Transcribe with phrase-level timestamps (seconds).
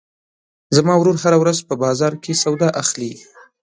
[0.75, 3.13] زما ورور هره ورځ په بازار کې سودا اخلي.